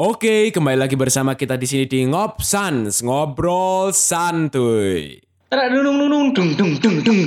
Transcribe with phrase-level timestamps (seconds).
[0.00, 5.20] Oke, kembali lagi bersama kita di sini di Ngopsans, ngobrol santuy.
[5.52, 7.20] Tara dung dung dung dung dung dung dung.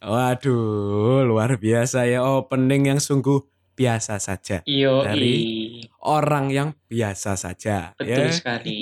[0.00, 3.44] Waduh, luar biasa ya opening yang sungguh
[3.76, 4.64] biasa saja.
[4.64, 7.92] Yo Dari orang yang biasa saja.
[8.00, 8.32] betul ya.
[8.32, 8.80] sekali.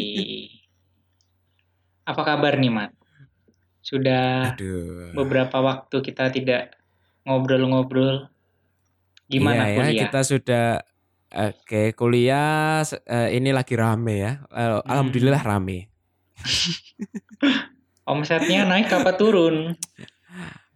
[2.07, 2.95] Apa kabar nih, Mat?
[3.83, 5.11] Sudah Aduh.
[5.19, 6.79] beberapa waktu kita tidak
[7.27, 8.31] ngobrol-ngobrol.
[9.27, 10.03] Gimana iya, ya, kuliah?
[10.07, 10.67] kita sudah
[11.37, 14.33] Oke, kuliah eh, ini lagi rame ya.
[14.49, 14.89] Eh, Hmm.
[14.89, 15.93] Alhamdulillah rame.
[18.09, 19.77] Omsetnya naik apa turun?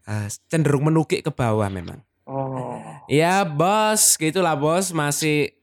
[0.05, 2.05] Eh, cenderung menukik ke bawah memang.
[2.29, 2.77] Oh,
[3.09, 5.57] Ya bos, gitulah bos masih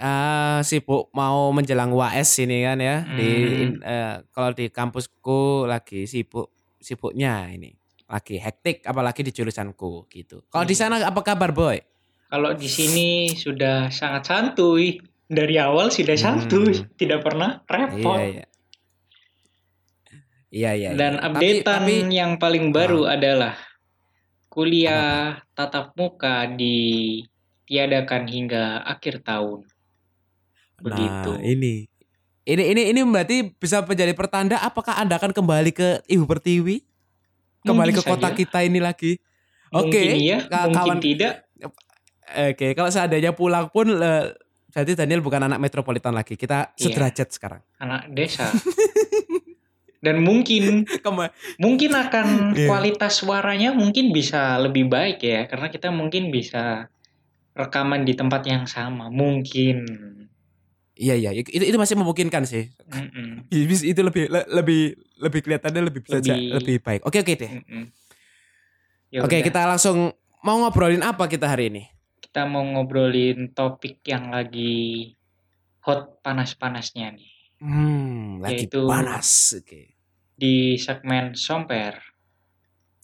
[0.00, 3.04] ah, sibuk mau menjelang UAS ini kan ya.
[3.04, 3.60] Di Hmm.
[3.60, 6.48] in- eh, kalau di kampusku lagi sibuk
[6.80, 7.76] sibuknya ini,
[8.08, 10.40] lagi hektik apalagi di jurusanku gitu.
[10.48, 10.88] Kalau di Hmm.
[10.88, 11.76] sana apa kabar boy?
[12.28, 15.00] Kalau di sini sudah sangat santuy.
[15.28, 16.24] Dari awal sudah Hmm.
[16.40, 18.16] santuy, tidak pernah repot.
[18.16, 18.44] Iya iya.
[20.48, 20.88] Iya iya.
[20.96, 21.24] Dan iya.
[21.28, 23.52] updatean tapi, tapi yang paling baru adalah
[24.48, 29.68] kuliah tatap muka ditiadakan hingga akhir tahun.
[30.80, 31.30] Begitu.
[31.36, 31.84] Nah, ini
[32.48, 36.80] ini ini ini berarti bisa menjadi pertanda apakah Anda akan kembali ke Ibu Pertiwi?
[37.68, 38.38] Kembali Mungkin ke kota saja.
[38.38, 39.20] kita ini lagi.
[39.68, 41.44] Oke, Mungkin iya, mungkin kawan tidak.
[42.30, 43.88] Oke, kalau seandainya pulang pun
[44.68, 46.34] berarti Daniel bukan anak metropolitan lagi.
[46.34, 46.82] Kita Iya.
[46.84, 47.60] sederajat sekarang.
[47.78, 48.46] Anak desa.
[49.98, 52.66] Dan mungkin Kema- mungkin akan Iya.
[52.66, 56.86] kualitas suaranya mungkin bisa lebih baik ya karena kita mungkin bisa
[57.52, 59.82] rekaman di tempat yang sama mungkin.
[60.94, 62.70] Iya iya, itu itu masih memungkinkan sih.
[62.84, 63.46] Mm-mm.
[63.48, 64.82] Bis- Itu lebih le- lebih
[65.18, 67.00] lebih kelihatannya lebih bisa Lebih- lebih baik.
[67.02, 67.50] Oke oke deh.
[67.56, 67.84] Mm-mm.
[69.08, 69.46] Ya Oke, udah.
[69.46, 70.12] kita langsung
[70.42, 71.88] mau ngobrolin apa kita hari ini?
[72.38, 75.10] Kita mau ngobrolin topik yang lagi
[75.82, 79.58] hot panas-panasnya nih Hmm, lagi Yaitu- panas.
[79.58, 79.98] Oke.
[80.38, 81.98] di segmen Somper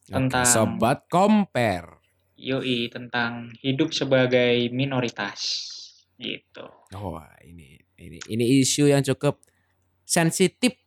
[0.06, 1.98] Tentang- sobat compare.
[2.38, 5.66] yoi tentang hidup sebagai minoritas
[6.14, 6.70] gitu.
[6.94, 9.42] Wah, ini ini ini isu yang cukup
[10.04, 10.78] sensitif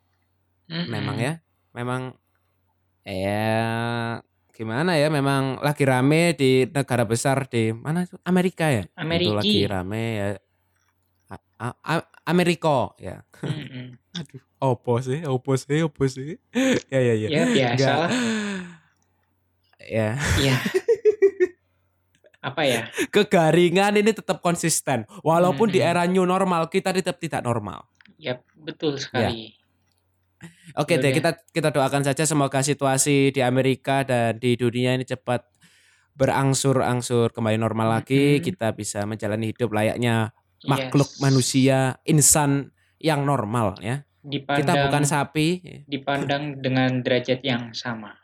[0.71, 0.87] Mm-mm.
[0.87, 1.33] memang ya.
[1.75, 2.15] Memang
[3.03, 4.23] ya
[4.57, 8.89] gimana ya memang lagi rame di negara besar di mana tuh Amerika ya.
[8.89, 9.29] Itu Ameriki.
[9.37, 10.27] lagi rame ya.
[11.29, 13.21] A- A- A- Amerika ya.
[14.17, 16.41] Aduh, opo sih, opo sih, opo sih.
[16.93, 17.27] ya ya ya.
[17.29, 17.97] Ya biasa Enggak.
[18.01, 18.11] lah.
[19.87, 20.57] Ya, Ya.
[22.41, 22.89] Apa ya?
[23.07, 25.05] kegaringan ini tetap konsisten.
[25.21, 27.85] Walaupun di era new normal kita tetap tidak normal.
[28.17, 29.53] Ya betul sekali.
[30.77, 31.17] Oke deh, Yaudah.
[31.17, 35.45] kita kita doakan saja semoga situasi di Amerika dan di dunia ini cepat
[36.17, 38.37] berangsur-angsur kembali normal lagi.
[38.37, 38.45] Mm-mm.
[38.45, 40.73] Kita bisa menjalani hidup layaknya Yes.
[40.73, 44.01] makhluk manusia, insan yang normal ya.
[44.25, 45.47] Dipandang, Kita bukan sapi.
[45.85, 48.17] dipandang dengan derajat yang sama.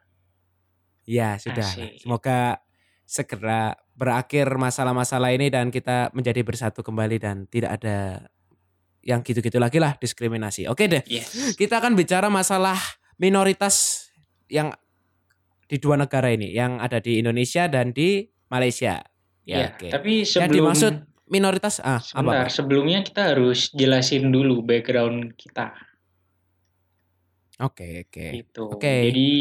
[1.06, 1.62] Ya sudah.
[1.62, 2.02] Asik.
[2.02, 2.58] Semoga
[3.06, 8.26] segera berakhir masalah-masalah ini dan kita menjadi bersatu kembali dan tidak ada
[9.04, 10.66] yang gitu-gitu lagi lah diskriminasi.
[10.72, 11.04] Oke deh.
[11.06, 11.60] Yes.
[11.60, 12.80] Kita akan bicara masalah
[13.20, 14.08] minoritas
[14.48, 14.72] yang
[15.68, 19.04] di dua negara ini, yang ada di Indonesia dan di Malaysia.
[19.44, 19.88] Ya, Ya, oke.
[19.92, 20.94] tapi Yang sebelum dimaksud
[21.28, 22.52] minoritas ah sebentar, apa?
[22.52, 25.76] sebelumnya kita harus jelasin dulu background kita.
[27.60, 28.28] Oke, oke.
[28.34, 28.66] gitu.
[28.72, 29.12] Oke.
[29.12, 29.34] Jadi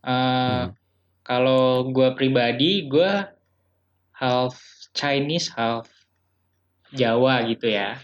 [0.00, 0.72] eh Hmm.
[1.20, 3.28] kalau gua pribadi gua
[4.16, 4.56] half
[4.96, 5.86] Chinese, half
[6.90, 8.00] Jawa gitu ya.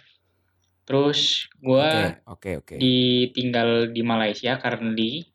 [0.86, 2.74] Terus Oke, gua oke, oke.
[2.78, 5.26] ditinggal di Malaysia currently.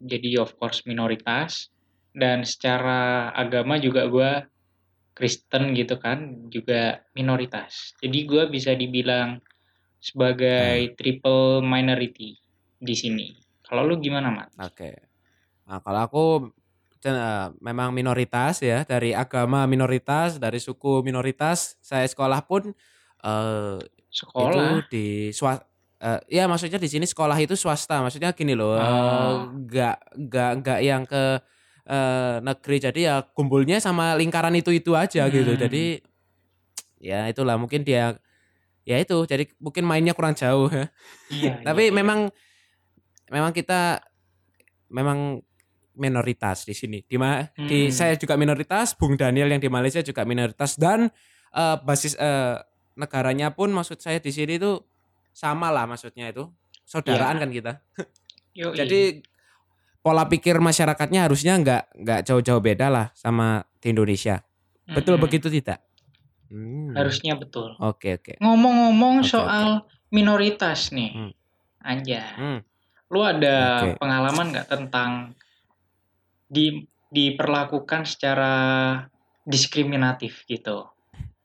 [0.00, 1.68] Jadi of course minoritas
[2.14, 4.46] dan secara agama juga gua
[5.12, 7.92] Kristen gitu kan, juga minoritas.
[8.00, 9.42] Jadi gua bisa dibilang
[10.00, 12.40] sebagai triple minority
[12.80, 13.28] di sini.
[13.66, 14.48] Kalau lu gimana, Mat?
[14.56, 14.96] Oke.
[15.68, 16.24] Nah, kalau aku
[17.04, 21.76] eh, memang minoritas ya, dari agama minoritas, dari suku minoritas.
[21.84, 22.72] Saya sekolah pun
[23.20, 23.78] eh
[24.10, 24.50] Sekolah.
[24.50, 25.66] itu di swasta
[26.26, 29.46] ya maksudnya di sini sekolah itu swasta maksudnya gini loh eh, Oh.
[29.54, 31.38] nggak nggak nggak yang ke
[31.86, 35.60] eh, negeri jadi ya kumpulnya sama lingkaran itu itu aja gitu Hmm.
[35.60, 35.84] jadi
[36.98, 38.16] ya itulah mungkin dia
[38.82, 40.88] ya itu jadi mungkin mainnya kurang jauh ya.
[41.30, 41.96] Iya, tapi iya, iya.
[41.96, 42.20] memang
[43.28, 44.00] memang kita
[44.88, 45.38] memang
[45.92, 47.92] minoritas di sini di ma- di Hmm.
[47.92, 51.12] saya juga minoritas Bung Daniel yang di Malaysia juga minoritas dan
[51.52, 52.56] eh, basis eh,
[53.00, 54.76] negaranya pun maksud saya di sini itu
[55.32, 56.44] sama lah maksudnya itu
[56.84, 57.42] saudaraan Iya.
[57.42, 57.72] kan kita.
[58.60, 58.76] Yoi.
[58.76, 59.00] Jadi
[60.00, 64.44] pola pikir masyarakatnya harusnya nggak nggak jauh-jauh beda lah sama di Indonesia.
[64.84, 65.24] Betul Mm-mm.
[65.24, 65.80] begitu tidak?
[66.50, 66.92] Hmm.
[66.98, 67.78] Harusnya betul.
[67.78, 68.36] Oke oke.
[68.42, 71.14] Ngomong-ngomong Oke, soal minoritas nih.
[71.14, 71.32] Hmm.
[71.80, 72.22] Anja.
[72.36, 72.60] Hmm.
[73.08, 74.02] Lu ada Oke.
[74.02, 75.32] pengalaman nggak tentang
[76.50, 78.54] di diperlakukan secara
[79.42, 80.86] diskriminatif gitu?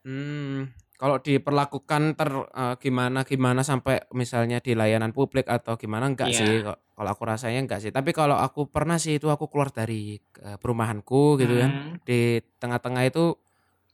[0.06, 6.32] Hmm, kalau diperlakukan ter eh, gimana gimana sampai misalnya di layanan publik atau gimana enggak
[6.32, 6.40] Iya.
[6.40, 6.54] sih
[6.96, 10.58] kalau aku rasanya enggak sih tapi kalau aku pernah sih itu aku keluar dari eh,
[10.58, 11.94] perumahanku gitu kan Hmm.
[12.02, 13.36] di tengah-tengah itu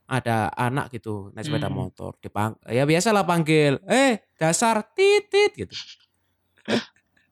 [0.05, 1.77] ada anak gitu naik sepeda Hmm.
[1.81, 5.73] motor dipang ya biasalah panggil eh dasar titit gitu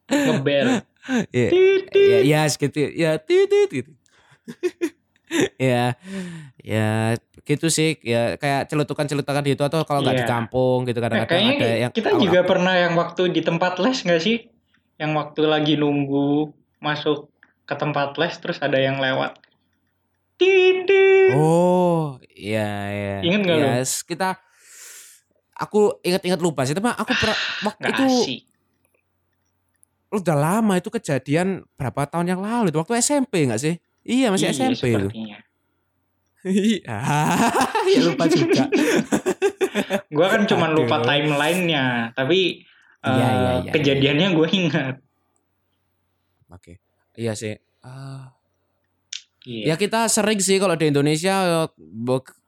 [0.09, 0.81] Ngebel.
[1.35, 1.49] ya
[1.93, 3.91] ya ya segitu ya titit gitu
[5.61, 5.93] ya
[6.59, 7.15] ya
[7.45, 10.29] gitu sih ya kayak celutukan-celutukan gitu atau kalau nggak di Iya.
[10.29, 13.97] kampung gitu Nah, kadang-kadang kayaknya ada yang kita juga pernah yang waktu di tempat les
[13.99, 14.37] nggak sih?
[14.97, 17.29] Yang waktu lagi nunggu masuk
[17.63, 19.37] ke tempat les terus ada yang lewat.
[20.35, 21.35] Titit.
[21.35, 23.15] Oh, iya iya.
[23.21, 23.65] Ingat nggak lu?
[23.75, 24.39] Yes, kita
[25.53, 28.41] aku ingat-ingat lupa sih, tapi aku pernah waktu itu asik.
[30.09, 33.75] udah lama itu kejadian berapa tahun yang lalu itu waktu SMP nggak sih?
[34.09, 35.07] Iya masih Iya, SMP itu.
[36.41, 36.97] Iya,
[37.85, 38.63] ya lupa juga.
[40.15, 42.65] Gue kan cuma lupa timelinenya, tapi
[42.99, 44.95] Iya, eh, iya, iya, kejadiannya gue ingat.
[46.49, 46.83] Oke,
[47.15, 47.55] iya sih.
[47.79, 48.35] Ah,
[49.47, 49.71] Iya.
[49.71, 51.63] ya kita sering sih kalau di Indonesia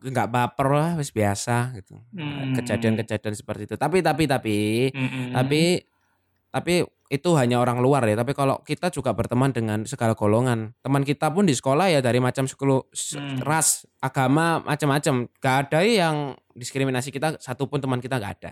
[0.04, 1.96] nggak baper lah, wis biasa gitu.
[2.12, 2.52] Hmm.
[2.52, 3.76] Kejadian-kejadian seperti itu.
[3.80, 4.58] Tapi tapi tapi
[4.92, 5.32] Mm-mm.
[5.32, 5.88] tapi
[6.52, 11.04] tapi itu hanya orang luar ya tapi kalau kita juga berteman dengan segala golongan teman
[11.04, 12.80] kita pun di sekolah ya dari macam sekelu
[13.12, 13.44] Hmm.
[13.44, 16.16] ras agama macam-macam gak ada yang
[16.56, 18.52] diskriminasi kita satupun teman kita gak ada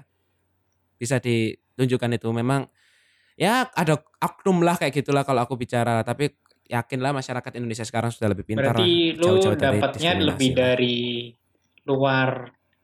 [1.00, 2.68] bisa ditunjukkan itu memang
[3.40, 6.36] ya ada oknum lah kayak gitulah kalau aku bicara tapi
[6.68, 10.58] yakinlah masyarakat Indonesia sekarang sudah lebih pintar lah Berarti lu jauh-jauh dari dapatnya lebih lah.
[10.60, 10.98] dari
[11.88, 12.30] luar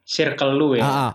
[0.02, 0.82] circle lu ya.
[0.82, 1.12] Ah, ah.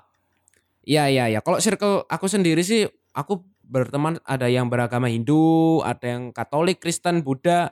[0.82, 1.40] Iya iya iya.
[1.44, 7.24] Kalau circle aku sendiri sih aku berteman ada yang beragama Hindu, ada yang Katolik, Kristen,
[7.24, 7.72] Buddha,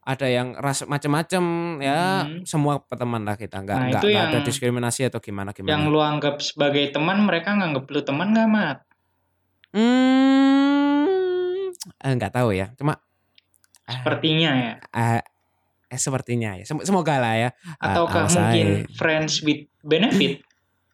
[0.00, 1.42] ada yang ras macam-macam
[1.82, 2.46] ya Hmm.
[2.46, 5.90] semua berteman lah kita nggak Nah, nggak nggak ada yang- diskriminasi atau gimana Yang gimana.
[5.90, 8.78] lu anggap sebagai teman, mereka nganggap lu teman gak, Mat?
[9.76, 12.70] Hmm, eh, nggak tahu ya.
[12.74, 13.02] Cuma
[13.84, 14.72] Sepertinya ya.
[14.90, 15.22] eh,
[15.88, 16.64] eh, sepertinya ya.
[16.64, 17.50] Sem- Semoga lah ya.
[17.76, 20.42] Ah, Ataukah awas mungkin friends with benefit?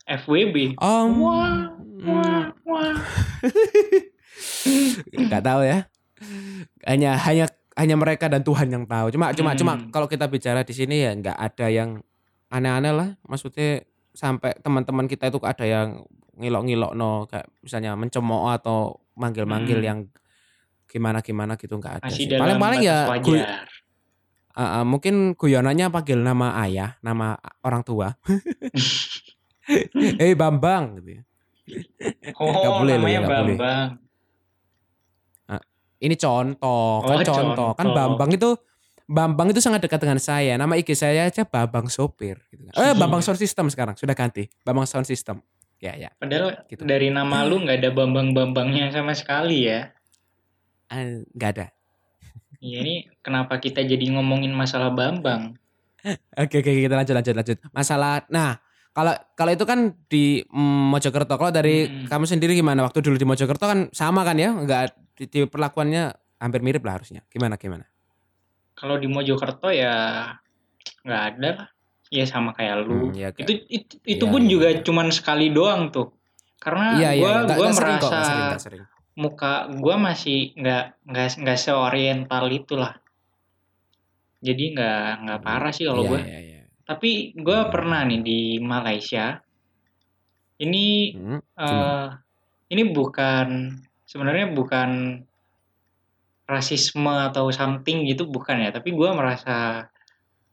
[0.02, 0.76] FWB.
[0.76, 1.68] Oh, Wah,
[2.02, 2.96] wah, wah.
[5.28, 5.78] nggak tahu ya
[6.84, 9.58] hanya hanya hanya mereka dan Tuhan yang tahu cuma cuma Hmm.
[9.58, 11.98] cuma kalau kita bicara di sini ya nggak ada yang
[12.46, 16.04] aneh-aneh lah maksudnya sampai teman-teman kita itu ada yang
[16.34, 19.86] ngilok-ngilok no kayak misalnya mencemooh atau manggil-manggil Hmm.
[19.86, 19.98] yang
[20.84, 23.24] gimana gimana gitu nggak ada paling-paling ya wajar.
[23.24, 23.40] gu-
[24.52, 28.12] uh, uh, mungkin guyonannya panggil nama ayah nama orang tua
[30.20, 31.22] eh Bambang gitu ya
[32.34, 33.56] Oh, Nggak boleh loh ya, namanya nggak boleh.
[36.02, 37.70] Ini contoh, kan Oh, contoh.
[37.72, 37.94] Kan contoh.
[37.94, 38.50] Bambang itu
[39.06, 40.56] Bambang itu sangat dekat dengan saya.
[40.56, 42.42] Nama IG saya aja Bambang Sopir.
[42.48, 42.64] Gitu.
[42.70, 42.90] kan.
[42.90, 44.48] Eh, Bambang Sound System sekarang sudah ganti.
[44.62, 45.38] Bambang Sound System.
[45.78, 46.10] Ya, ya.
[46.16, 46.82] Padahal Gitu.
[46.82, 49.90] dari nama lu nggak ada Bambang-Bambangnya sama sekali ya.
[50.88, 51.66] Eh, Nggak ada.
[52.62, 55.58] Iya ini kenapa kita jadi ngomongin masalah Bambang?
[56.34, 57.58] Oke, oke, kita lanjut, lanjut, lanjut.
[57.70, 58.58] Masalah, nah,
[58.92, 61.34] kalau kalau itu kan di mm, Mojokerto.
[61.34, 62.06] Kalau dari Hmm.
[62.06, 62.82] kamu sendiri gimana?
[62.82, 64.52] Waktu dulu di Mojokerto kan sama kan ya?
[64.52, 67.24] Enggak di, di perlakuannya hampir mirip lah harusnya.
[67.26, 67.88] Gimana, gimana?
[68.72, 70.28] Kalau di Mojokerto ya
[71.02, 71.68] nggak ada lah.
[72.12, 73.08] Ya sama kayak lu.
[73.08, 74.80] Hmm, iya, itu itu, itu Iya, pun iya, juga iya.
[74.84, 76.12] cuman sekali doang tuh.
[76.60, 77.16] Karena iya.
[77.16, 78.82] gua Nggak- gua nggak sering kok, merasa nggak sering, nggak sering.
[79.12, 82.92] muka gua masih nggak nggak nggak seoriental itulah.
[84.42, 86.20] Jadi nggak nggak parah sih kalau Iya, gua.
[86.20, 86.61] iya, iya.
[86.92, 89.40] Tapi gua pernah nih di Malaysia.
[90.60, 92.20] Ini Hmm, gimana?
[92.68, 93.48] ini bukan
[94.04, 95.24] sebenarnya bukan
[96.44, 99.88] rasisme atau something gitu bukan ya, tapi gua merasa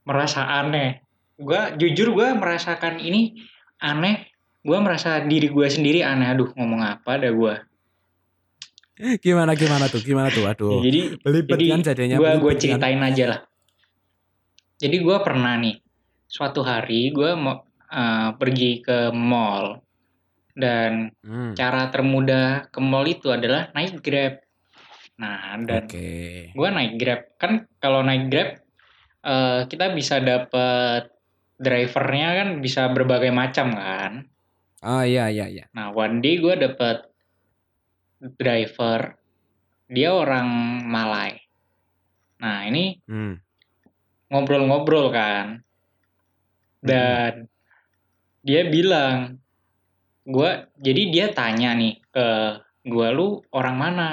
[0.08, 1.03] merasa aneh.
[1.36, 3.36] Gua jujur gua merasakan ini
[3.84, 4.31] aneh.
[4.63, 6.31] Gua merasa diri gua sendiri aneh.
[6.31, 7.55] Aduh, ngomong apa dah gua.
[9.19, 10.00] Gimana, gimana tuh?
[10.00, 10.48] Gimana tuh?
[10.48, 10.79] Aduh.
[10.88, 12.63] Jadi belibet jadi kan jadinya gua gua belibet kan.
[12.63, 13.39] ceritain aja lah.
[14.79, 15.88] Jadi gua pernah nih
[16.29, 19.81] suatu hari gua mau eh, pergi ke mall
[20.53, 24.43] dan Hmm, cara termudah ke mall itu adalah naik Grab.
[25.19, 26.51] Nah, dan Oke.
[26.51, 27.21] gue naik Grab.
[27.36, 28.50] Kan kalau naik Grab
[29.24, 31.09] eh, kita bisa dapet
[31.59, 34.12] drivernya kan bisa berbagai macam kan.
[34.79, 35.65] Oh iya iya iya.
[35.75, 37.03] Nah, one day gue dapet
[38.39, 39.15] driver
[39.88, 40.48] dia orang
[40.86, 41.39] Malay.
[42.39, 43.39] Nah, ini Hmm.
[44.29, 45.63] ngobrol-ngobrol kan.
[46.79, 47.45] Dan
[48.39, 49.38] dia bilang
[50.24, 52.27] gua jadi dia tanya nih ke
[52.86, 54.09] gua lu orang mana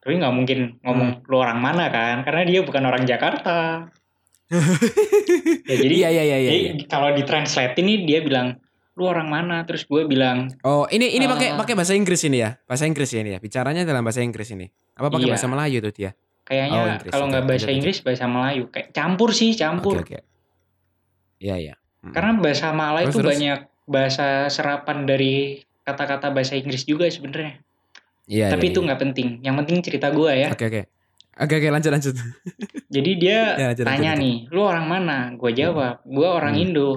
[0.00, 3.86] tapi nggak mungkin ngomong lu orang mana kan karena dia bukan orang Jakarta
[5.70, 6.72] ya jadi Iya iya iya iya.
[6.88, 8.58] kalau ditranslate ini dia bilang
[8.98, 11.56] lu orang mana terus gue bilang Oh, ini ini pakai Eh.
[11.56, 12.58] pakai bahasa Inggris ini ya.
[12.66, 13.40] Bahasa Inggris ya ini ya.
[13.40, 14.66] Bicaranya dalam bahasa Inggris ini.
[14.92, 15.32] Apa pakai Iya.
[15.38, 16.10] bahasa Melayu tuh dia?
[16.42, 17.70] kayaknya Oh, kalau nggak bahasa.
[17.70, 20.26] Inggris bahasa Melayu kayak campur sih campur Oke oke.
[21.38, 21.74] Iya iya.
[22.00, 22.12] Mm.
[22.16, 23.30] karena bahasa Malay Terus, itu terus?
[23.36, 27.60] banyak bahasa serapan dari kata-kata bahasa Inggris juga sebenarnya
[28.24, 28.46] Iya.
[28.54, 28.86] tapi iya, itu iya.
[28.88, 30.82] nggak penting yang penting cerita gue ya Oke oke.
[31.40, 32.14] Oke oke lanjut lanjut.
[32.94, 36.62] jadi dia Ya, lanjut, tanya lanjut, nih lu orang mana gue jawab gue orang Hmm.
[36.68, 36.90] Indo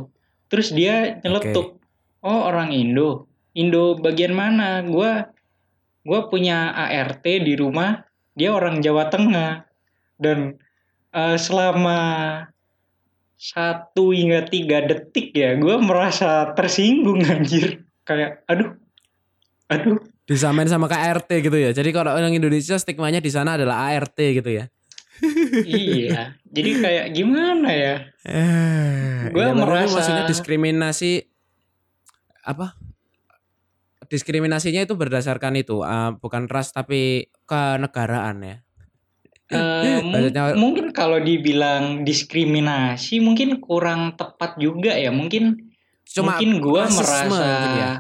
[0.48, 1.82] terus dia nyeletuk
[2.22, 3.26] oh orang Indo
[3.58, 5.12] Indo bagian mana gue
[6.04, 8.06] gue punya ART di rumah
[8.36, 9.66] dia orang Jawa Tengah
[10.22, 10.56] dan
[11.12, 11.98] eh, selama
[13.44, 18.72] satu hingga tiga detik ya gue merasa tersinggung anjir kayak aduh
[19.68, 21.76] aduh Disamain sama KRT gitu ya.
[21.76, 24.72] Jadi kalau orang Indonesia stigmanya di sana adalah ART gitu ya.
[25.68, 31.28] iya jadi kayak gimana ya Eh, Gua ya, merasa- maksudnya diskriminasi
[32.42, 32.80] apa?
[34.04, 38.56] Diskriminasinya itu berdasarkan itu, eh, bukan ras tapi kenegaraan ya.
[39.54, 40.02] Eh,
[40.34, 45.70] Maksudnya- mungkin kalau dibilang diskriminasi mungkin kurang tepat juga ya mungkin
[46.04, 47.92] Cuma mungkin rasisme merasa mungkin ya.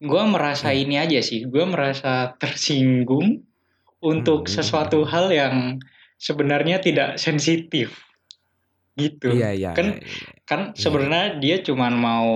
[0.00, 0.80] gua merasa Hmm.
[0.80, 3.42] ini aja sih gua merasa tersinggung
[4.00, 4.52] untuk Hmm.
[4.52, 5.78] sesuatu hal yang
[6.16, 7.94] sebenarnya tidak sensitif
[8.94, 9.70] gitu Iya iya.
[9.72, 10.28] Kan iya, iya.
[10.44, 10.76] kan Iya.
[10.76, 12.30] sebenarnya dia cuman mau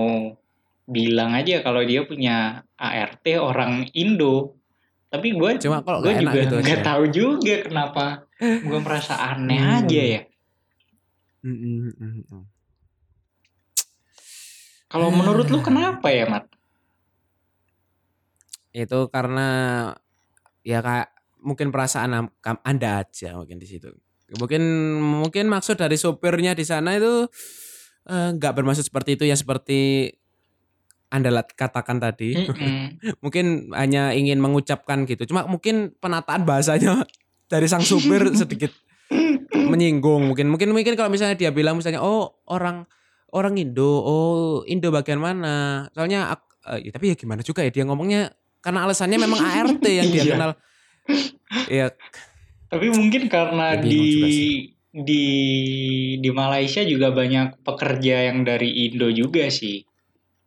[0.85, 2.37] bilang aja kalau dia punya
[2.75, 4.57] ART orang Indo
[5.15, 8.05] tapi gue Cuma kalau gue juga gitu nggak tahu juga kenapa
[8.39, 9.75] gue merasa aneh Hmm.
[9.87, 10.21] aja ya
[11.45, 12.43] Mm, mm, mm, mm.
[14.89, 16.49] kalau menurut lu kenapa ya Mat?
[18.73, 19.47] Itu karena
[20.65, 21.13] ya kayak
[21.45, 22.33] mungkin perasaan
[22.65, 23.93] Anda aja mungkin di situ.
[24.41, 24.63] Mungkin
[24.99, 27.29] mungkin maksud dari sopirnya di sana itu
[28.09, 30.09] eh, nggak bermaksud seperti itu ya seperti
[31.15, 32.35] Anda katakan tadi.
[32.35, 32.99] Mm-mm.
[33.23, 35.23] mungkin hanya ingin mengucapkan gitu.
[35.25, 37.07] Cuma mungkin penataan bahasanya
[37.51, 38.75] dari sang supir sedikit
[39.51, 40.27] menyinggung.
[40.29, 42.83] Mungkin mungkin mungkin kalau misalnya dia bilang misalnya oh orang
[43.31, 45.87] orang Indo, oh Indo bagian mana?
[45.91, 49.83] Soalnya ak- eh, ya, tapi ya gimana juga ya dia ngomongnya karena alasannya memang ART
[49.85, 50.33] yang dia Iya.
[50.33, 50.51] kenal.
[51.69, 51.87] Ya
[52.65, 54.01] Tapi mungkin karena Ya, di
[54.91, 55.23] di
[56.17, 59.85] di Malaysia juga banyak pekerja yang dari Indo juga sih.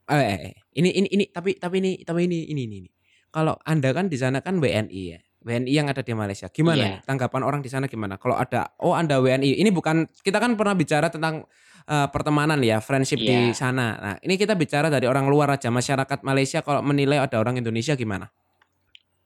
[0.08, 2.76] Eh, eh, eh, ini ini ini tapi tapi ini tapi ini ini ini.
[2.84, 2.90] ini.
[3.28, 5.20] Kalau Anda kan di sana kan WNI ya.
[5.44, 6.48] WNI yang ada di Malaysia.
[6.50, 8.16] Gimana nih tanggapan orang di sana gimana?
[8.16, 11.44] Kalau ada oh Anda WNI, ini bukan kita kan pernah bicara tentang
[11.88, 13.56] eh, pertemanan ya, friendship di Iya.
[13.56, 13.86] sana.
[13.96, 17.96] Nah, ini kita bicara dari orang luar aja, masyarakat Malaysia kalau menilai ada orang Indonesia
[17.96, 18.28] gimana?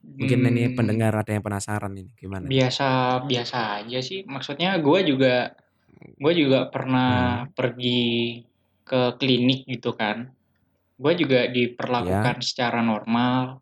[0.02, 2.46] Mungkin ini Hmm, pendengar ada yang penasaran ini gimana?
[2.46, 4.22] biasa biasa aja sih.
[4.26, 5.54] Maksudnya gue juga
[6.18, 7.54] gue juga pernah Hmm.
[7.54, 8.42] pergi
[8.82, 10.30] ke klinik gitu kan.
[11.02, 13.58] Gue juga diperlakukan secara normal.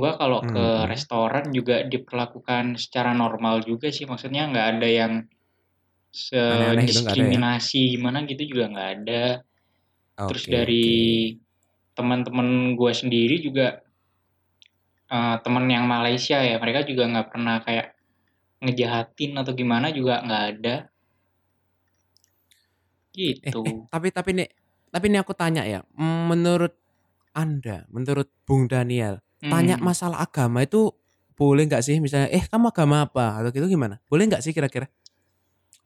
[0.00, 0.90] Gue kalau ke Hmm.
[0.92, 4.04] restoran juga diperlakukan secara normal juga sih.
[4.10, 5.12] Maksudnya nggak ada yang
[6.86, 7.40] gitu ada ya?
[7.42, 9.24] diskriminasi gimana gitu juga nggak ada.
[10.26, 10.94] Terus Oke, dari oke.
[11.96, 13.66] teman-teman gue sendiri juga
[15.16, 17.86] eh, teman yang Malaysia ya mereka juga nggak pernah kayak
[18.64, 20.76] ngejahatin atau gimana juga nggak ada
[23.44, 24.48] Eh, gitu eh, tapi tapi nih
[24.94, 26.70] tapi ini aku tanya ya, menurut
[27.34, 29.18] Anda, menurut Bung Daniel,
[29.50, 29.82] tanya Hmm.
[29.82, 30.94] masalah agama itu
[31.34, 31.98] boleh nggak sih?
[31.98, 33.42] Misalnya, eh kamu agama apa?
[33.42, 33.98] Atau gitu gimana?
[34.06, 34.86] Boleh nggak sih kira-kira?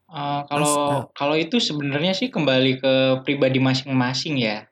[0.09, 1.05] Eh, kalau Mas, eh.
[1.19, 2.93] kalau itu sebenarnya sih kembali ke
[3.25, 4.65] pribadi masing-masing ya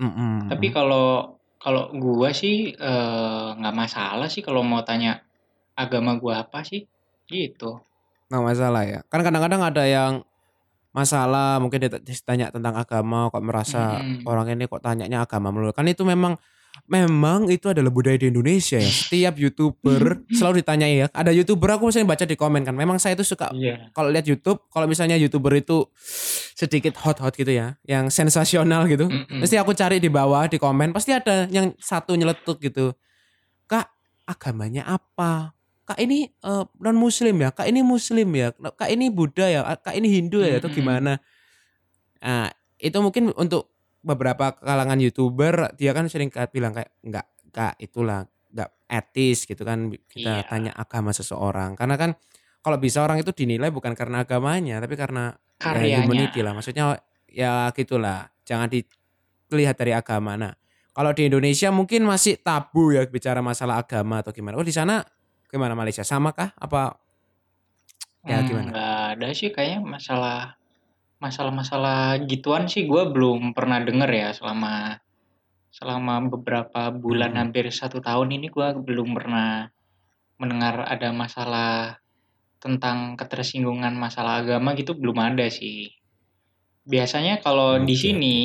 [0.00, 0.52] Mm-mm.
[0.52, 1.06] tapi kalau
[1.64, 5.24] kalau gua sih eh, nggak masalah sih kalau mau tanya
[5.76, 6.84] agama gua apa sih
[7.32, 7.80] gitu
[8.28, 9.00] nggak masalah ya.
[9.12, 10.12] Kan kadang-kadang ada yang
[10.92, 14.28] masalah mungkin dia ditanya tentang agama kok merasa Mm-mm.
[14.28, 15.72] orang ini kok tanyanya agama melulu.
[15.72, 16.36] Kan itu memang
[16.88, 18.88] memang itu adalah budaya di Indonesia ya.
[18.88, 21.06] Setiap YouTuber selalu ditanya ya.
[21.12, 22.76] Ada YouTuber aku misalnya baca di komen kan.
[22.76, 25.88] Memang saya itu suka iya kalau lihat YouTube, kalau misalnya YouTuber itu
[26.56, 29.08] sedikit hot-hot gitu ya, yang sensasional gitu.
[29.08, 29.40] Mm-mm.
[29.40, 32.92] Pasti aku cari di bawah di komen, pasti ada yang satu nyeletuk gitu.
[33.68, 33.88] Kak,
[34.28, 35.56] agamanya apa?
[35.92, 36.24] Kak ini
[36.80, 37.52] non muslim ya?
[37.52, 38.48] Kak ini muslim ya?
[38.56, 39.60] Kak ini Buddha ya?
[39.76, 40.56] Kak ini Hindu ya?
[40.56, 41.20] Atau gimana?
[42.24, 42.48] Nah,
[42.80, 43.68] itu mungkin untuk
[44.00, 49.92] beberapa kalangan YouTuber dia kan sering bilang kayak enggak Kak itulah enggak etis gitu kan
[50.08, 50.48] kita Iya.
[50.48, 51.76] tanya agama seseorang.
[51.76, 52.16] Karena kan
[52.64, 56.56] kalau bisa orang itu dinilai bukan karena agamanya tapi karena ya karyanya humanity lah.
[56.56, 56.96] Maksudnya
[57.28, 58.32] ya gitulah.
[58.48, 58.80] Jangan di
[59.52, 60.32] dilihat dari agama.
[60.40, 60.56] Nah,
[60.96, 64.56] kalau di Indonesia mungkin masih tabu ya bicara masalah agama atau gimana.
[64.56, 65.04] Oh di sana
[65.52, 66.02] gimana Malaysia?
[66.02, 66.50] Sama kah?
[66.56, 66.96] Apa
[68.26, 68.72] ya Hmm, gimana?
[68.72, 70.38] nggak ada sih kayaknya masalah
[71.24, 74.74] masalah-masalah gituan sih gue belum pernah denger ya selama
[75.78, 77.40] selama beberapa bulan Mm-mm.
[77.40, 79.50] hampir satu tahun ini gue belum pernah
[80.40, 81.72] mendengar ada masalah
[82.64, 85.90] tentang ketersinggungan masalah agama gitu belum ada sih.
[86.92, 88.36] Biasanya kalau di Oke, sini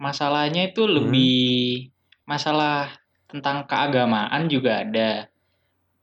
[0.00, 0.96] masalahnya itu Hmm.
[0.96, 1.88] lebih
[2.28, 2.92] masalah
[3.30, 5.31] tentang keagamaan juga ada.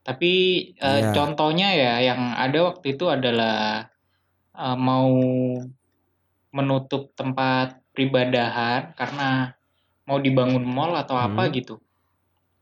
[0.01, 0.31] Tapi
[0.73, 1.11] eh, Iya.
[1.11, 3.85] contohnya ya yang ada waktu itu adalah
[4.55, 5.07] eh, mau
[6.49, 9.53] menutup tempat peribadahan karena
[10.03, 11.53] mau dibangun mall atau apa Hmm.
[11.53, 11.75] gitu.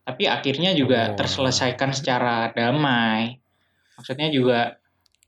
[0.04, 1.16] Tapi akhirnya juga Oh.
[1.16, 3.40] terselesaikan secara damai.
[3.96, 4.76] Maksudnya juga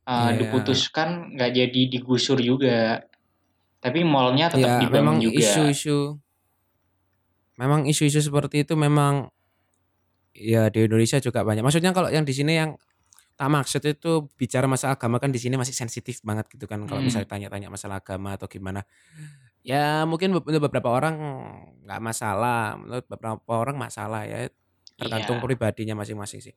[0.01, 0.43] eh, Iya.
[0.43, 3.05] diputuskan nggak jadi digusur juga.
[3.81, 5.39] Tapi mallnya tetap Ya, dibangun memang juga.
[5.41, 6.19] isu-isu
[7.57, 9.29] memang isu-isu seperti itu memang
[10.33, 11.63] ya di Indonesia juga banyak.
[11.63, 12.75] Maksudnya kalau yang di sini yang
[13.35, 17.01] tak maksud itu bicara masalah agama kan di sini masih sensitif banget gitu kan kalau
[17.01, 17.09] Hmm.
[17.09, 18.85] misalnya tanya-tanya masalah agama atau gimana.
[19.65, 21.17] Ya mungkin menurut beberapa orang
[21.85, 24.49] nggak masalah, menurut beberapa orang masalah ya
[24.97, 25.45] tergantung Iya.
[25.49, 26.55] pribadinya masing-masing sih.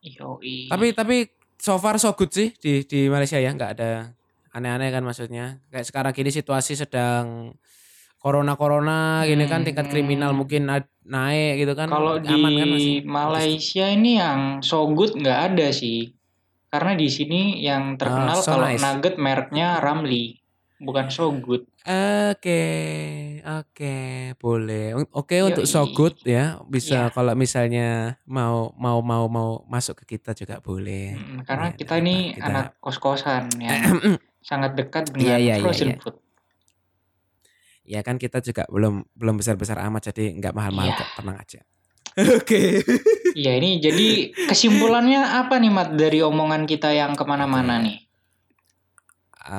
[0.00, 0.68] Yoi.
[0.72, 1.16] Tapi tapi
[1.58, 4.12] so far so good sih di di Malaysia ya nggak ada
[4.52, 5.60] aneh-aneh kan maksudnya.
[5.68, 7.52] Kayak sekarang gini situasi sedang
[8.28, 10.38] corona-corona gini kan tingkat kriminal Hmm.
[10.38, 11.88] mungkin na- naik gitu kan.
[11.88, 13.00] Kalau aman kan masih.
[13.00, 16.12] di Malaysia ini yang so good nggak ada sih.
[16.68, 18.84] Karena di sini yang terkenal Ah, so kalau nice.
[18.84, 20.36] nugget mereknya Ramly,
[20.78, 21.64] bukan so good.
[21.80, 22.64] Oke,
[23.42, 23.96] oke,
[24.36, 24.92] boleh.
[24.92, 27.10] Un- Oke untuk so good ya, bisa Iya.
[27.10, 27.88] kalau misalnya
[28.24, 31.16] mau mau mau mau masuk ke kita juga boleh.
[31.16, 33.72] Mm, karena Ya, kita ini kita anak kos-kosan yang
[34.44, 35.96] sangat dekat dengan Iya, iya, iya, frozen iya.
[35.98, 36.20] food.
[37.88, 41.00] Ya kan kita juga belum belum besar-besar amat jadi nggak mahal-mahal Iya.
[41.00, 41.60] kok, tenang aja.
[42.36, 42.84] Oke.
[43.32, 48.04] Iya ini jadi kesimpulannya apa nih Mat dari omongan kita yang ke mana-mana nih?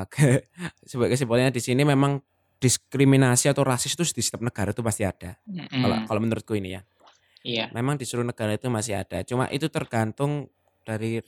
[0.03, 0.45] Oke.
[0.85, 2.21] Sebagai kesimpulannya di sini memang
[2.59, 5.39] diskriminasi atau rasis itu di setiap negara itu pasti ada.
[5.47, 6.05] Kalau Mm-mm.
[6.05, 6.81] kalau menurutku ini ya.
[7.41, 7.65] Iya.
[7.71, 9.23] Memang di seluruh negara itu masih ada.
[9.23, 10.51] Cuma itu tergantung
[10.83, 11.23] dari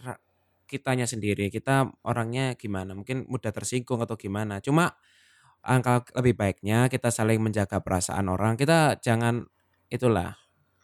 [0.68, 1.48] kitanya sendiri.
[1.48, 2.92] Kita orangnya gimana?
[2.92, 4.60] Mungkin mudah tersinggung atau gimana.
[4.60, 4.92] Cuma
[5.62, 8.58] angka lebih baiknya kita saling menjaga perasaan orang.
[8.58, 9.46] Kita jangan
[9.92, 10.42] itulah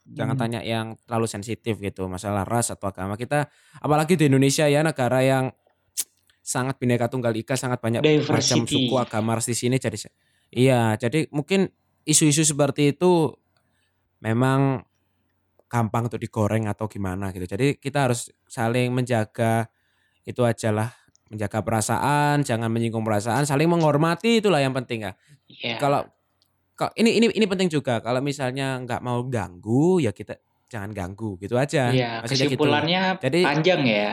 [0.07, 0.43] jangan Hmm.
[0.47, 3.51] tanya yang terlalu sensitif gitu masalah ras atau agama kita
[3.83, 5.51] apalagi di Indonesia ya negara yang
[6.39, 8.87] sangat bineka tunggal ika sangat banyak macam Diversity.
[8.87, 9.99] suku agama ras di sini jadi
[10.55, 11.67] iya jadi mungkin
[12.07, 13.35] isu-isu seperti itu
[14.23, 14.79] memang
[15.67, 19.67] gampang untuk digoreng atau gimana gitu jadi kita harus saling menjaga
[20.23, 20.87] itu aja lah
[21.27, 25.13] menjaga perasaan jangan menyinggung perasaan saling menghormati itulah yang penting ya.
[25.47, 25.79] Iya.
[25.79, 26.03] kalau
[26.77, 28.03] kok ini ini ini penting juga.
[28.03, 30.37] Kalau misalnya nggak mau ganggu ya kita
[30.67, 31.89] jangan ganggu gitu aja.
[31.89, 32.59] Iya, maksudnya gitu.
[32.59, 34.11] kesimpulannya Jadi- panjang ya.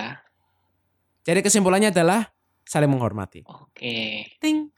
[1.25, 2.31] jadi kesimpulannya adalah
[2.65, 3.45] saling menghormati.
[3.49, 4.69] Oke, ting.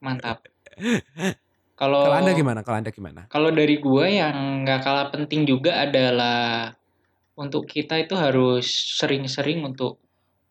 [0.00, 0.44] Mantap.
[1.72, 2.60] Kalau kalau anda gimana?
[2.62, 3.20] Kalau anda gimana?
[3.26, 6.70] Kalau dari gue yang nggak kalah penting juga adalah
[7.34, 8.70] untuk kita itu harus
[9.02, 9.98] sering-sering untuk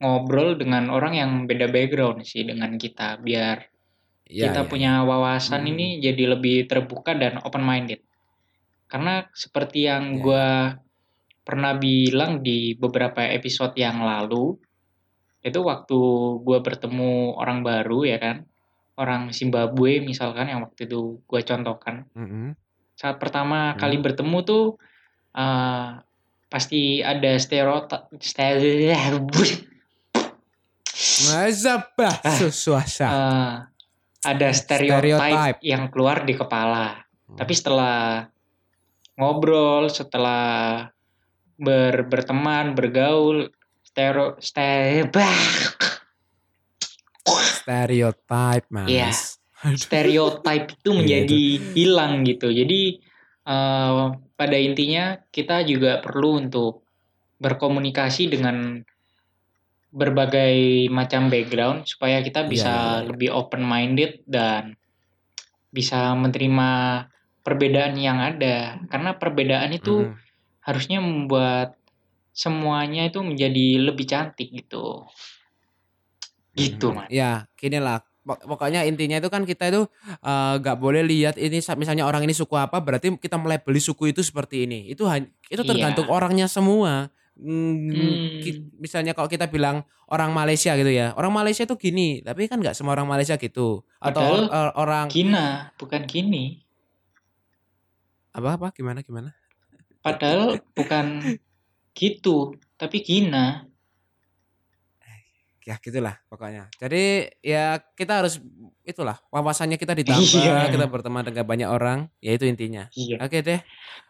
[0.02, 3.70] ngobrol dengan orang yang beda background sih dengan kita biar
[4.32, 5.72] Ya, kita ya, punya wawasan Hmm.
[5.76, 8.00] ini jadi lebih terbuka dan open minded.
[8.88, 10.48] Karena seperti yang Ya, gue
[11.44, 14.56] pernah bilang di beberapa episode yang lalu,
[15.44, 16.00] itu waktu
[16.48, 18.48] gue bertemu orang baru ya kan,
[18.96, 22.08] orang Zimbabwe misalkan yang waktu itu gue contohkan.
[22.16, 22.56] Mm-mm.
[22.96, 23.84] Saat pertama Hmm.
[23.84, 24.80] kali bertemu tuh
[25.36, 25.88] eh,
[26.48, 28.16] pasti ada stereotip,
[29.36, 29.71] Masa
[31.98, 32.38] bah Ah.
[32.50, 33.56] suasa Eh,
[34.22, 35.58] ada stereotip Stereotype.
[35.66, 37.02] yang keluar di kepala.
[37.26, 37.38] Hmm.
[37.42, 38.30] Tapi setelah
[39.18, 40.86] ngobrol, setelah
[41.58, 43.50] ber, berteman, bergaul,
[43.82, 45.10] stereo, stereo,
[47.26, 49.10] stereotype mas Iya.
[49.62, 49.78] Aduh.
[49.78, 51.44] stereotip itu Iya, menjadi
[51.78, 52.50] hilang gitu.
[52.50, 52.82] Jadi
[53.42, 56.86] eh, pada intinya kita juga perlu untuk
[57.38, 58.82] berkomunikasi dengan
[59.92, 63.06] berbagai macam background supaya kita Iya, bisa iya.
[63.12, 64.80] lebih open minded dan
[65.72, 66.70] bisa menerima
[67.44, 68.80] perbedaan yang ada.
[68.88, 70.16] Karena perbedaan itu Mm-mm.
[70.64, 71.76] harusnya membuat
[72.32, 75.04] semuanya itu menjadi lebih cantik gitu.
[76.52, 76.96] Gitu, Mhm.
[76.96, 77.08] Mas.
[77.12, 78.04] Ya, gini lah.
[78.22, 79.90] Pok- Pokoknya intinya itu kan kita itu
[80.22, 84.14] eh, nggak boleh lihat ini sa- misalnya orang ini suku apa berarti kita melebeli suku
[84.14, 84.86] itu seperti ini.
[84.88, 85.10] Itu
[85.50, 85.68] itu Iya.
[85.68, 87.10] tergantung orangnya semua.
[87.32, 88.70] Hmm, Hmm.
[88.78, 92.76] misalnya kalau kita bilang orang Malaysia gitu ya, orang Malaysia itu gini, tapi kan nggak
[92.76, 93.82] semua orang Malaysia gitu.
[93.98, 96.62] Atau Padahal or- or- orang Gina, bukan gini.
[98.32, 99.32] Apa apa gimana gimana?
[100.04, 101.38] Padahal bukan
[101.94, 103.71] gitu, tapi Gina.
[105.62, 106.74] Ya gitulah pokoknya.
[106.76, 108.42] Jadi ya kita harus
[108.82, 110.74] itulah wawasannya kita ditambah, Iya.
[110.74, 112.90] kita berteman dengan banyak orang, ya itu intinya.
[112.98, 113.22] Iya.
[113.22, 113.62] Oke deh.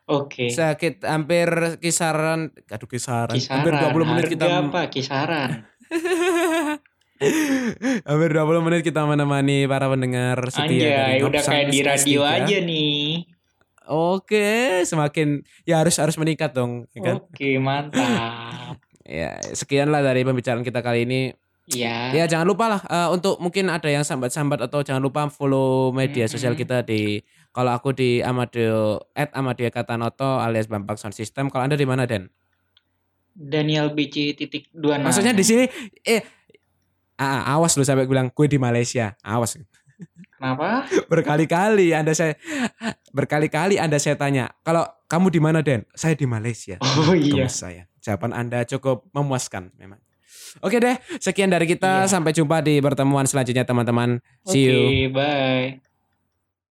[0.07, 0.47] Oke.
[0.47, 1.51] Sakit hampir
[1.83, 3.91] kisaran aduh kisaran, hampir Kisaran.
[3.91, 4.81] 20 menit Harga kita apa?
[4.87, 5.49] Kisaran.
[8.07, 12.35] hampir 20 menit kita menemani para pendengar setia Anjay, udah kayak di radio 3.
[12.41, 13.27] aja nih.
[13.91, 17.15] Oke, semakin ya harus harus meningkat dong, ya kan?
[17.19, 18.79] Oke, mantap.
[19.01, 21.35] Ya, sekianlah dari pembicaraan kita kali ini.
[21.71, 22.11] Ya.
[22.11, 26.27] Ya, jangan lupa lah eh, untuk mungkin ada yang sambat-sambat atau jangan lupa follow media
[26.27, 26.33] Mm-mm.
[26.35, 31.51] sosial kita di kalau aku di Amadeo at Amadeo Katanoto alias Bambang Sound System.
[31.51, 32.31] Kalau Anda di mana, Den?
[33.31, 35.63] Daniel BC titik dua Maksudnya di sini
[36.03, 36.19] eh
[37.15, 39.15] ah, awas lu sampai bilang gue di Malaysia.
[39.23, 39.55] Awas.
[40.35, 40.83] Kenapa?
[41.11, 42.35] Berkali-kali Anda saya
[43.15, 47.47] berkali-kali Anda saya tanya, "Kalau kamu di mana, Den?" "Saya di Malaysia." Oh iya.
[47.47, 47.87] Saya.
[48.01, 50.01] Jawaban Anda cukup memuaskan memang.
[50.59, 52.03] Oke deh, sekian dari kita.
[52.03, 52.11] Iya.
[52.11, 54.19] Sampai jumpa di pertemuan selanjutnya teman-teman.
[54.43, 55.07] See you.
[55.15, 55.90] Bye.